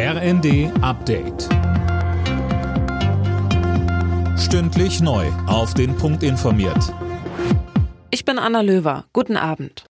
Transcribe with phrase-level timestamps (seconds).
[0.00, 1.48] RND Update.
[4.38, 5.26] Stündlich neu.
[5.48, 6.94] Auf den Punkt informiert.
[8.12, 9.06] Ich bin Anna Löwer.
[9.12, 9.86] Guten Abend.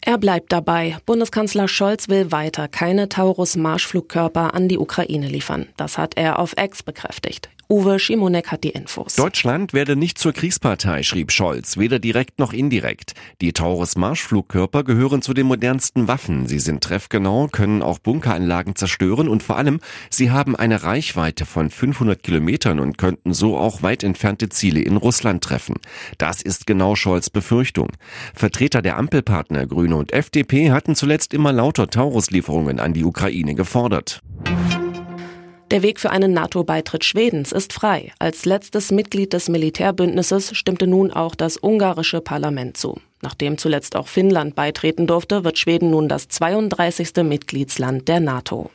[0.00, 0.96] Er bleibt dabei.
[1.06, 5.68] Bundeskanzler Scholz will weiter keine Taurus-Marschflugkörper an die Ukraine liefern.
[5.76, 7.50] Das hat er auf Ex bekräftigt.
[7.68, 9.16] Uwe Schimonek hat die Infos.
[9.16, 13.14] Deutschland werde nicht zur Kriegspartei, schrieb Scholz, weder direkt noch indirekt.
[13.40, 16.46] Die Taurus-Marschflugkörper gehören zu den modernsten Waffen.
[16.46, 21.70] Sie sind treffgenau, können auch Bunkeranlagen zerstören und vor allem, sie haben eine Reichweite von
[21.70, 25.76] 500 Kilometern und könnten so auch weit entfernte Ziele in Russland treffen.
[26.18, 27.88] Das ist genau Scholz Befürchtung.
[28.34, 34.23] Vertreter der Ampelpartner Grüne und FDP hatten zuletzt immer lauter Taurus-Lieferungen an die Ukraine gefordert.
[35.74, 38.12] Der Weg für einen NATO-Beitritt Schwedens ist frei.
[38.20, 43.00] Als letztes Mitglied des Militärbündnisses stimmte nun auch das ungarische Parlament zu.
[43.22, 47.24] Nachdem zuletzt auch Finnland beitreten durfte, wird Schweden nun das 32.
[47.24, 48.70] Mitgliedsland der NATO.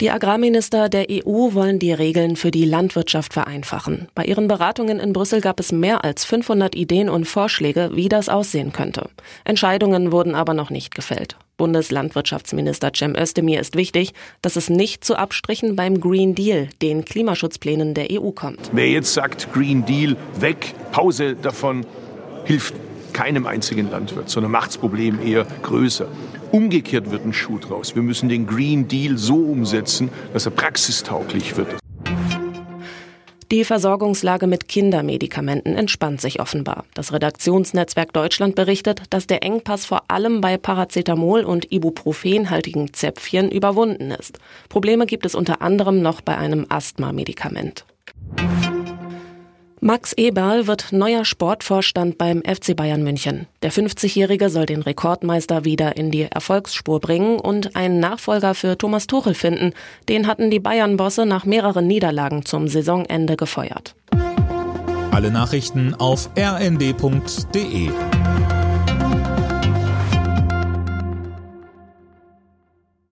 [0.00, 4.06] Die Agrarminister der EU wollen die Regeln für die Landwirtschaft vereinfachen.
[4.14, 8.28] Bei ihren Beratungen in Brüssel gab es mehr als 500 Ideen und Vorschläge, wie das
[8.28, 9.10] aussehen könnte.
[9.44, 11.36] Entscheidungen wurden aber noch nicht gefällt.
[11.56, 17.94] Bundeslandwirtschaftsminister Cem Özdemir ist wichtig, dass es nicht zu Abstrichen beim Green Deal, den Klimaschutzplänen
[17.94, 18.70] der EU kommt.
[18.70, 21.84] Wer jetzt sagt, Green Deal weg, Pause davon,
[22.44, 22.74] hilft
[23.12, 26.08] keinem einzigen Landwirt, sondern macht das Problem eher größer.
[26.52, 27.94] Umgekehrt wird ein Schuh draus.
[27.94, 31.68] Wir müssen den Green Deal so umsetzen, dass er praxistauglich wird.
[33.50, 36.84] Die Versorgungslage mit Kindermedikamenten entspannt sich offenbar.
[36.92, 44.10] Das Redaktionsnetzwerk Deutschland berichtet, dass der Engpass vor allem bei Paracetamol und Ibuprofenhaltigen Zäpfchen überwunden
[44.10, 44.38] ist.
[44.68, 47.86] Probleme gibt es unter anderem noch bei einem Asthma-Medikament.
[49.80, 53.46] Max Eberl wird neuer Sportvorstand beim FC Bayern München.
[53.62, 59.06] Der 50-Jährige soll den Rekordmeister wieder in die Erfolgsspur bringen und einen Nachfolger für Thomas
[59.06, 59.72] Tuchel finden.
[60.08, 63.94] Den hatten die Bayern-Bosse nach mehreren Niederlagen zum Saisonende gefeuert.
[65.12, 67.90] Alle Nachrichten auf rnd.de